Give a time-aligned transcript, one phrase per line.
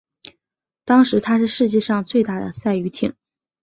[0.83, 3.13] 当时她是世界最大的赛渔艇。